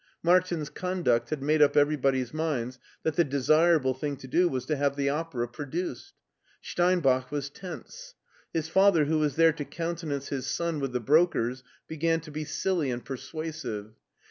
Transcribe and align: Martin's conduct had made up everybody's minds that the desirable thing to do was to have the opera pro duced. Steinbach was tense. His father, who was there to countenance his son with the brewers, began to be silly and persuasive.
Martin's 0.23 0.71
conduct 0.71 1.29
had 1.29 1.43
made 1.43 1.61
up 1.61 1.77
everybody's 1.77 2.33
minds 2.33 2.79
that 3.03 3.15
the 3.17 3.23
desirable 3.23 3.93
thing 3.93 4.17
to 4.17 4.27
do 4.27 4.49
was 4.49 4.65
to 4.65 4.75
have 4.75 4.95
the 4.95 5.11
opera 5.11 5.47
pro 5.47 5.63
duced. 5.65 6.13
Steinbach 6.59 7.31
was 7.31 7.51
tense. 7.51 8.15
His 8.51 8.67
father, 8.67 9.05
who 9.05 9.19
was 9.19 9.35
there 9.35 9.53
to 9.53 9.63
countenance 9.63 10.29
his 10.29 10.47
son 10.47 10.79
with 10.79 10.91
the 10.93 10.99
brewers, 10.99 11.63
began 11.87 12.19
to 12.21 12.31
be 12.31 12.45
silly 12.45 12.89
and 12.89 13.05
persuasive. 13.05 13.93